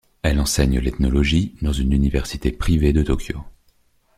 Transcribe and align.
Elle 0.23 0.39
enseigne 0.39 0.79
l'ethnologie 0.79 1.53
dans 1.61 1.73
une 1.73 1.93
université 1.93 2.51
privée 2.51 2.91
de 2.91 3.03
Tokyo. 3.03 3.43